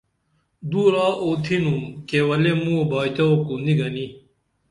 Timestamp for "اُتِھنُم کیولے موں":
1.23-2.81